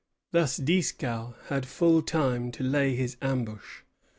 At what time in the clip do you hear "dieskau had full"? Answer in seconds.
0.57-2.01